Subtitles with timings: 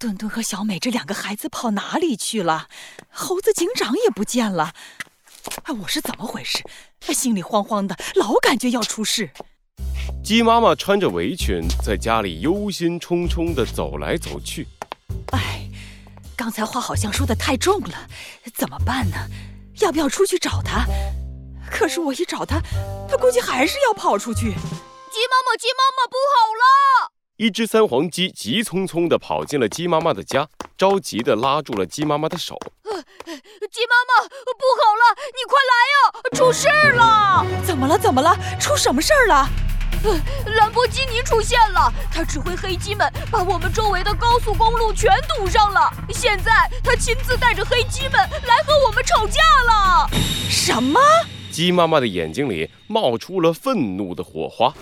[0.00, 2.68] 墩墩和小美这两个孩子跑哪里去了？
[3.10, 4.72] 猴子警长也不见了。
[5.64, 6.64] 哎，我是怎么回事？
[7.12, 9.30] 心里慌慌的，老感觉要出事。
[10.24, 14.66] 鸡妈妈穿着围裙，在家里忧心忡忡地走来走去。
[15.32, 15.68] 哎，
[16.34, 18.08] 刚才话好像说的太重了，
[18.54, 19.18] 怎么办呢？
[19.80, 20.86] 要不要出去找他？
[21.70, 22.58] 可是我一找他，
[23.06, 24.40] 他估计还是要跑出去。
[24.40, 27.19] 鸡妈妈，鸡妈妈，不好了！
[27.40, 30.46] 一只三黄鸡急匆匆地跑进了鸡妈妈的家，
[30.76, 32.54] 着急地拉住了鸡妈妈的手。
[32.84, 35.96] 鸡妈妈，不好了，你快来呀！
[36.36, 37.46] 出事了！
[37.64, 37.98] 怎么了？
[37.98, 38.36] 怎么了？
[38.60, 39.48] 出什么事儿了？
[40.58, 45.90] 兰博基尼出现了，他指挥黑鸡们把我们周围的高速公路全堵上了。
[46.10, 50.06] 现在他亲自带着黑鸡们来和我们吵架了。
[50.50, 51.00] 什么？
[51.50, 54.74] 鸡妈妈的眼睛里冒出了愤怒的火花。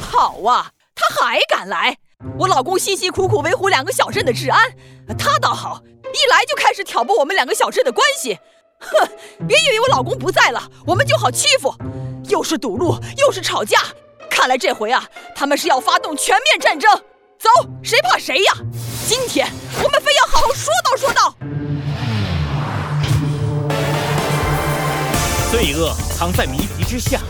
[0.00, 1.96] 好啊，他还敢来！
[2.38, 4.70] 我老公辛辛苦苦维护两个小镇的治安，
[5.18, 8.38] 他倒好，一来就开始挑拨我们两个小镇的关系。
[8.80, 9.08] 哼，
[9.48, 11.74] 别以为我老公不在了，我们就好欺负。
[12.28, 13.78] 又是堵路，又是吵架。
[14.28, 16.94] 看来这回啊，他们是要发动全面战争。
[17.38, 17.48] 走，
[17.82, 18.52] 谁怕谁呀？
[19.08, 19.50] 今天
[19.82, 21.34] 我们非要好好说道说道。
[25.50, 27.20] 罪恶藏在谜题之下，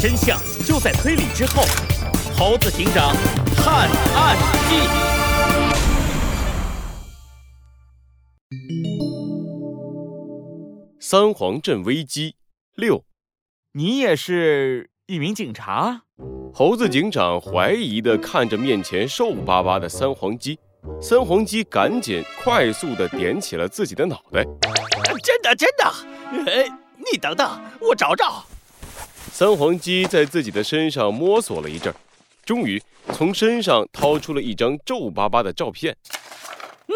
[0.00, 1.62] 真相就在推理之后。
[2.44, 3.14] 猴子警长
[3.56, 4.36] 探案
[4.68, 4.74] 记：
[10.98, 12.34] 三皇镇危机
[12.74, 13.04] 六。
[13.74, 16.02] 你也是一名警察？
[16.52, 20.58] 猴子警长怀疑的看着面前瘦巴巴的三黄鸡，
[21.00, 24.42] 三黄鸡赶紧快速的点起了自己的脑袋。
[25.22, 25.84] 真的，真的。
[26.50, 28.44] 哎，你等等，我找找。
[29.30, 31.94] 三黄鸡在自己的身上摸索了一阵，
[32.44, 35.96] 终于从身上掏出了一张皱巴巴的照片。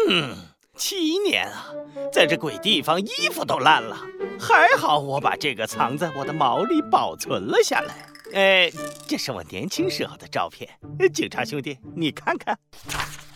[0.09, 0.35] 嗯。
[0.79, 1.73] 七年啊，
[2.13, 3.97] 在这鬼地方，衣服都烂了，
[4.39, 8.07] 还好我把这个藏在我的毛里保存了下来。
[8.35, 8.71] 哎，
[9.07, 10.69] 这是我年轻时候的照片。
[11.11, 12.55] 警察兄弟，你看看。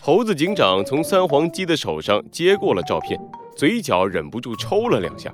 [0.00, 3.18] 猴子警长从三黄鸡的手上接过了照片，
[3.56, 5.28] 嘴角忍不住抽了两下。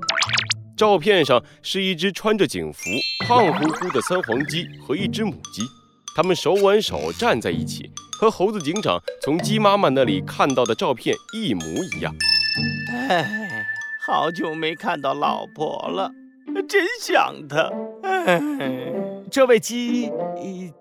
[0.79, 2.89] 照片上是一只穿着警服、
[3.27, 5.61] 胖乎乎的三黄鸡和一只母鸡，
[6.15, 7.91] 它们手挽手站在一起。
[8.21, 12.13] 和猴子警长从鸡妈妈那里看到的照片一模一样。
[12.91, 13.65] 哎，
[14.05, 16.11] 好久没看到老婆了，
[16.69, 17.71] 真想她。
[18.03, 18.43] 哎，
[19.31, 20.11] 这位鸡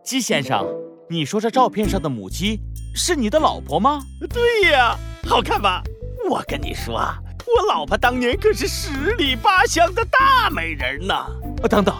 [0.03, 0.65] 鸡先生，
[1.09, 2.59] 你说这照片上的母鸡
[2.95, 4.01] 是你的老婆吗？
[4.33, 5.83] 对呀，好看吧？
[6.27, 11.13] 我跟你说，我老婆当年可是十里八乡的大美人呢。
[11.69, 11.95] 等等，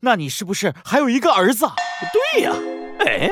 [0.00, 1.66] 那你是不是还有一个儿子？
[2.32, 2.54] 对呀。
[3.00, 3.30] 哎。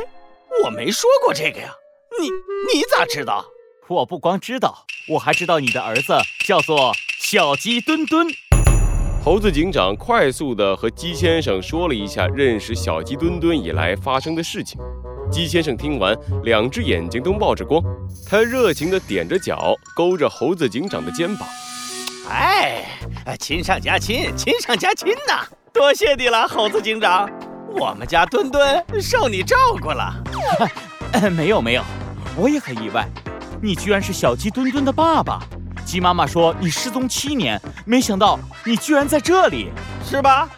[0.65, 1.71] 我没说过这个呀，
[2.19, 2.31] 你
[2.75, 3.45] 你咋知道？
[3.89, 6.17] 我不光知道，我还知道你的儿子
[6.47, 8.27] 叫做小鸡墩墩。
[9.23, 14.81] 猴子警长快速地和鸡先生说了一下认识小鸡墩墩以来发生的事情。
[15.31, 17.83] 鸡先生听完，两只眼睛都冒着光，
[18.27, 21.47] 他热情地踮着脚，勾着猴子警长的肩膀。
[22.31, 22.87] 哎，
[23.39, 25.45] 亲上加亲，亲上加亲呐！
[25.77, 27.29] 多谢你了，猴子警长。
[27.69, 30.11] 我们家墩墩受你照顾了，
[31.31, 31.85] 没有没有，
[32.35, 33.07] 我也很意外，
[33.63, 35.39] 你居然是小鸡墩墩的爸爸。
[35.85, 39.71] 鸡妈妈说你失踪七年，没想到你居然在这里，
[40.03, 40.49] 是吧？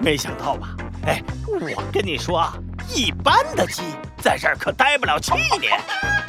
[0.00, 0.68] 没想到吧？
[1.06, 2.52] 哎，我跟你说啊，
[2.94, 3.82] 一般的鸡
[4.22, 5.80] 在这儿可待不了七年，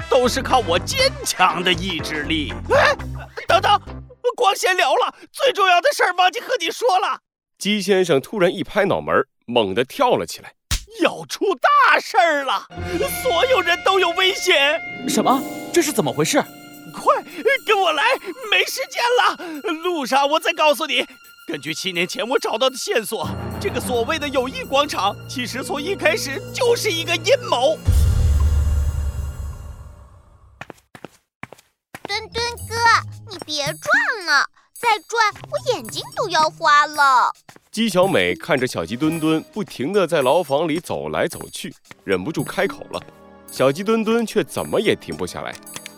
[0.10, 2.52] 都是靠我坚强的意志力。
[2.74, 2.96] 哎，
[3.48, 3.80] 等等，
[4.36, 7.20] 光闲聊了，最重要的事儿忘记和你说了。
[7.60, 9.14] 鸡先生突然一拍脑门，
[9.46, 10.54] 猛地跳了起来，
[11.02, 12.66] 要出大事儿了！
[13.22, 14.80] 所有人都有危险！
[15.10, 15.44] 什么？
[15.74, 16.42] 这是怎么回事？
[16.94, 17.22] 快
[17.68, 18.02] 跟我来，
[18.50, 19.74] 没时间了。
[19.84, 21.06] 路上我再告诉你。
[21.48, 23.28] 根据七年前我找到的线索，
[23.60, 27.78] 这个所谓的友谊广场，其实从一开始就是一个阴谋。
[32.08, 32.76] 墩墩哥，
[33.30, 34.50] 你别转了。
[34.80, 37.34] 再转，我眼睛都要花了。
[37.70, 43.02] 姬小美看着小鸡墩墩不停地在牢房里走来走去，忍不住开口了。
[43.52, 45.54] 小鸡墩墩却怎么也停不下来，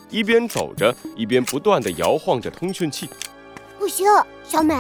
[0.10, 3.07] 一边走着，一边不断地摇晃着通讯器。
[3.78, 4.07] 不行，
[4.44, 4.74] 小美，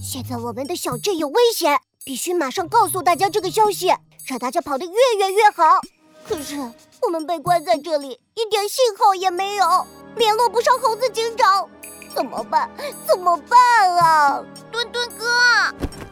[0.00, 3.88] 现在我们的小镇有危险，必须马上告诉大家这个消息，
[4.26, 5.80] 让大家跑得越远越好。
[6.28, 6.56] 可是
[7.02, 11.68] 我们被关在这里，一点信号也没有，联络不上猴子警长。
[12.14, 12.70] 怎么办？
[13.06, 15.26] 怎么办啊，墩墩哥！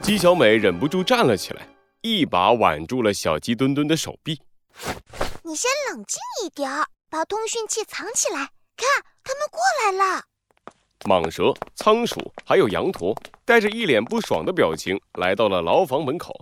[0.00, 1.68] 鸡小美忍不住站了起来，
[2.02, 4.40] 一把挽住了小鸡墩墩的手臂。
[5.42, 6.70] 你先冷静一点，
[7.10, 8.38] 把通讯器藏起来，
[8.76, 8.86] 看，
[9.24, 10.22] 他们过来了。
[11.00, 16.34] 蟒蛇、仓鼠还有羊驼带着一脸不爽的表情来到了牢房门口。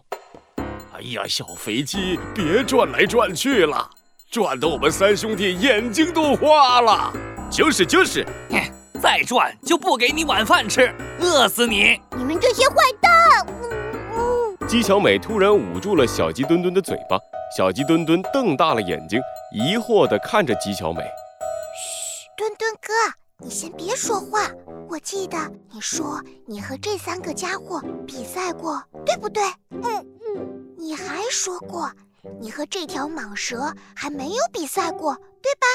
[0.92, 3.88] 哎呀，小肥鸡，别转来转去了，
[4.30, 7.12] 转得我们三兄弟眼睛都花了。
[7.50, 8.26] 就是就是，
[8.98, 12.00] 再转就不给你晚饭吃，饿死你！
[12.16, 13.46] 你们这些坏蛋！
[14.68, 17.18] 鸡小美突然捂住了小鸡墩墩的嘴巴，
[17.56, 19.20] 小鸡墩墩瞪大了眼睛，
[19.52, 21.02] 疑惑地看着姬小美。
[21.02, 22.92] 嘘，墩墩哥，
[23.38, 24.50] 你先别说话。
[24.88, 25.36] 我记得
[25.72, 29.42] 你说你和这三个家伙比赛过，对不对？
[29.70, 30.62] 嗯嗯。
[30.78, 31.90] 你还说过，
[32.40, 35.66] 你和这条蟒蛇还没有比赛过，对吧？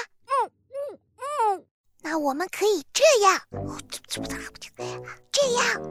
[2.21, 3.41] 我们可以这样，
[5.31, 5.81] 这样。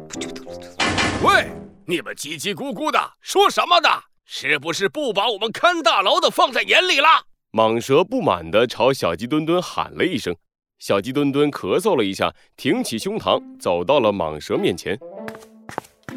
[1.25, 1.51] 喂，
[1.85, 3.89] 你们叽叽咕咕的说什么呢？
[4.25, 7.09] 是不是不把我们看大牢的放在眼里了？
[7.51, 10.37] 蟒蛇不满地朝小鸡墩墩喊了一声，
[10.79, 14.97] 小鸡墩墩咳嗽了一下，挺起胸膛，走到了蟒蛇面前。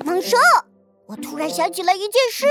[0.05, 0.37] 蟒蛇。
[1.07, 2.45] 我突然想起了一件事。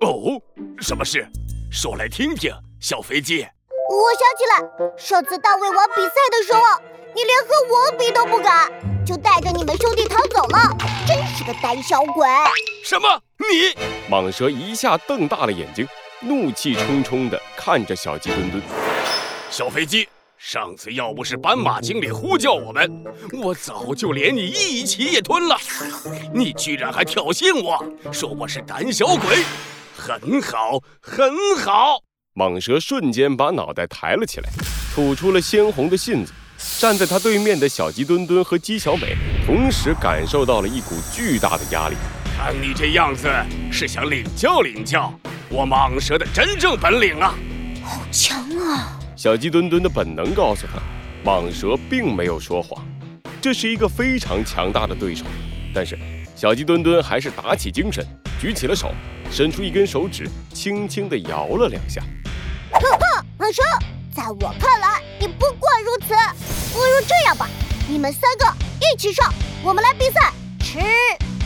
[0.00, 0.42] 哦，
[0.80, 1.24] 什么事？
[1.70, 3.46] 说来听听，小飞机。
[3.88, 6.60] 我想起来，上次大胃王比赛的时候，
[7.14, 8.68] 你连和我比都不敢，
[9.06, 12.26] 就带着你们兄弟逃走了，真是个胆小鬼。
[12.84, 13.08] 什么？
[13.38, 13.76] 你？
[14.10, 15.86] 蟒蛇一下瞪大了眼睛，
[16.20, 18.62] 怒气冲冲地看着小鸡墩墩。
[19.50, 20.08] 小飞机。
[20.38, 23.04] 上次要不是斑马经理呼叫我们，
[23.42, 25.56] 我早就连你一起也吞了。
[26.34, 29.44] 你居然还挑衅我，说我是胆小鬼，
[29.96, 32.00] 很好，很好。
[32.36, 34.50] 蟒蛇瞬间把脑袋抬了起来，
[34.94, 36.34] 吐出了鲜红的信子。
[36.78, 39.16] 站在他对面的小鸡墩墩和鸡小美
[39.46, 41.96] 同时感受到了一股巨大的压力。
[42.36, 43.26] 看你这样子，
[43.72, 45.10] 是想领教领教
[45.48, 47.34] 我蟒蛇的真正本领啊！
[47.82, 49.00] 好强啊！
[49.16, 50.78] 小鸡墩墩的本能告诉他，
[51.24, 52.84] 蟒蛇并没有说谎，
[53.40, 55.24] 这是一个非常强大的对手。
[55.74, 55.98] 但是
[56.34, 58.04] 小鸡墩墩还是打起精神，
[58.38, 58.92] 举起了手，
[59.30, 62.02] 伸出一根手指，轻轻地摇了两下。
[62.80, 63.62] 呵呵，蟒蛇，
[64.14, 66.14] 在我看来，你不过如此。
[66.72, 67.48] 不如这样吧，
[67.88, 68.46] 你们三个
[68.80, 69.32] 一起上，
[69.62, 70.78] 我们来比赛吃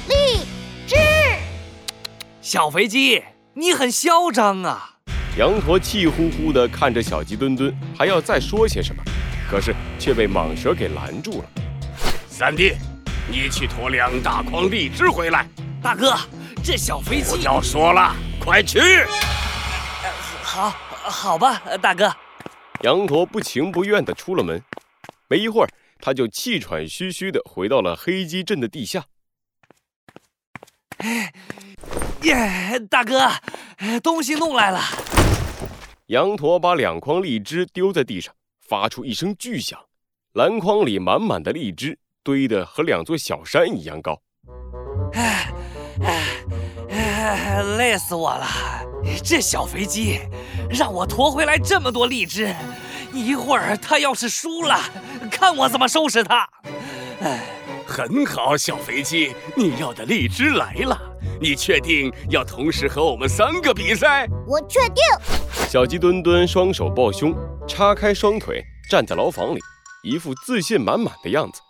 [0.09, 0.45] 荔
[0.87, 0.97] 枝。
[2.41, 3.23] 小肥鸡，
[3.55, 4.97] 你很嚣张啊！
[5.37, 9.03] 羊驼气呼呼地看着小鸡墩墩，还要再说些什么，
[9.49, 11.45] 可是却被蟒蛇给拦住了。
[12.29, 12.75] 三弟，
[13.29, 15.47] 你去驮两大筐荔枝回来。
[15.81, 16.17] 大哥，
[16.65, 18.81] 这小飞机不要说了，快去。
[20.43, 20.75] 好，
[21.11, 22.15] 好吧，大哥。
[22.83, 24.63] 羊驼不情不愿地出了门，
[25.29, 25.69] 没一会儿，
[26.01, 29.05] 他就气喘吁吁地回到了黑鸡镇的地下。
[32.23, 33.31] 耶，大哥，
[34.03, 34.81] 东西弄来了。
[36.07, 38.35] 羊驼把两筐荔枝丢在地上，
[38.67, 39.79] 发出一声巨响，
[40.33, 44.21] 篮筐里满满的荔枝堆得和两座小山一样高。
[45.13, 45.53] 哎
[46.91, 48.47] 哎，累死我了！
[49.25, 50.19] 这小飞机
[50.73, 52.55] 让我驮回来这么多荔枝，
[53.13, 54.79] 一会儿他要是输了，
[55.31, 56.49] 看我怎么收拾他！
[57.23, 57.45] 哎，
[57.87, 60.97] 很好，小肥鸡，你要的荔枝来了。
[61.41, 64.29] 你确定要同时和我们三个比赛？
[64.47, 65.03] 我确定。
[65.69, 67.35] 小鸡墩墩双手抱胸，
[67.67, 69.61] 叉开双腿，站在牢房里，
[70.05, 71.61] 一副自信满满的样子。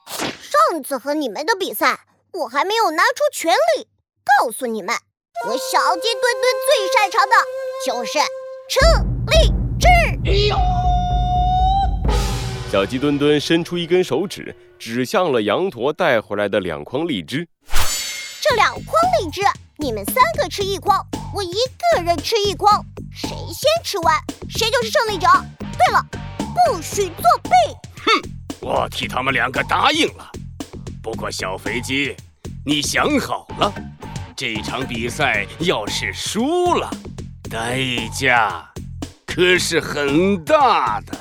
[0.43, 2.01] 上次和你们的比赛，
[2.33, 3.89] 我还没有拿出全力。
[4.39, 4.95] 告诉你们，
[5.47, 7.35] 我小鸡墩墩最擅长的
[7.87, 8.19] 就是
[8.71, 8.79] 吃
[9.33, 9.49] 荔
[9.81, 9.89] 枝。
[10.25, 10.57] 哎呦！
[12.71, 17.49] 小鸡墩墩伸出一根手指，指向了羊驼带回来的两筐荔枝。
[18.41, 18.87] 这两筐
[19.19, 19.41] 荔枝，
[19.77, 21.51] 你们三个吃一筐，我一
[21.97, 22.73] 个人吃一筐，
[23.13, 24.17] 谁先吃完，
[24.49, 25.27] 谁就是胜利者。
[25.77, 26.07] 对了，
[26.39, 27.51] 不许作弊！
[28.05, 28.23] 哼，
[28.61, 30.31] 我替他们两个答应了。
[31.03, 32.15] 不过小肥鸡，
[32.65, 33.75] 你想好了，
[34.37, 36.89] 这场比赛要是输了，
[37.51, 37.81] 代
[38.17, 38.73] 价
[39.27, 41.19] 可是很大的。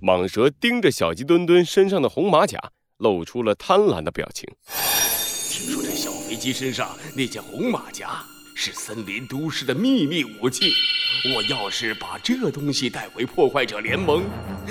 [0.00, 2.56] 蟒蛇盯着小鸡墩墩身上的红马甲，
[2.98, 4.48] 露出了贪婪的表情。
[5.50, 8.24] 听说这小飞机身上那件红马甲
[8.54, 10.72] 是森林都市的秘密武器，
[11.34, 14.22] 我要是把这东西带回破坏者联盟，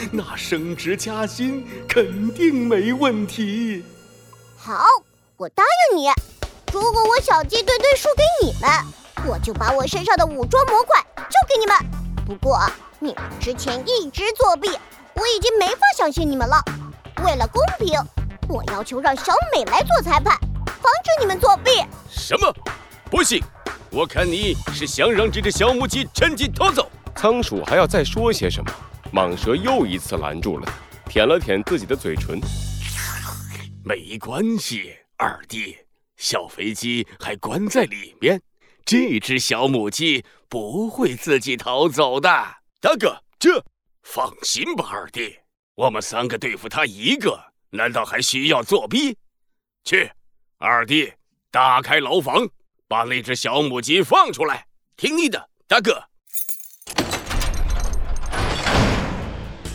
[0.10, 3.84] 那升职加薪肯定没问题。
[4.56, 4.86] 好，
[5.36, 6.08] 我答应你。
[6.72, 8.70] 如果我小鸡墩墩输给你们，
[9.26, 11.76] 我就把我身上的武装模块交给你们。
[12.26, 12.60] 不过
[13.00, 14.70] 你们之前一直作弊，
[15.14, 16.64] 我已经没法相信你们了。
[17.24, 18.00] 为了公平，
[18.48, 20.38] 我要求让小美来做裁判。
[20.66, 21.72] 防止你们作弊！
[22.10, 22.54] 什么？
[23.12, 23.44] 不行！
[23.92, 26.90] 我看你是想让这只小母鸡趁机逃走。
[27.16, 28.72] 仓鼠还要再说些什么，
[29.12, 30.72] 蟒蛇又一次拦住了
[31.06, 32.40] 舔了舔自己的嘴唇。
[33.84, 35.76] 没关系，二弟，
[36.16, 38.42] 小飞机还关在里面，
[38.86, 42.30] 这只小母鸡不会自己逃走的。
[42.82, 43.64] 大哥，这
[44.02, 45.38] 放心吧，二弟，
[45.76, 49.16] 我们三个对付它一个，难道还需要作弊？
[49.84, 50.10] 去，
[50.58, 51.14] 二弟，
[51.52, 52.48] 打开牢房，
[52.88, 54.66] 把那只小母鸡放出来。
[54.98, 56.04] 听你的，大哥。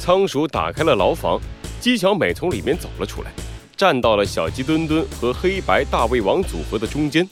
[0.01, 1.41] 仓鼠打开了牢房，
[1.81, 3.33] 鸡小美从里面走了出来。
[3.77, 7.29] 站到了小鸡墩墩和黑白大胃王组合的中间，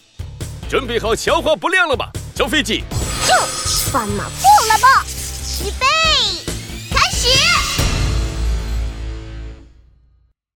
[0.73, 2.11] 准备好强化不亮了吧？
[2.35, 2.83] 小飞机，
[3.26, 3.35] 就
[3.93, 5.05] 放马过来吧！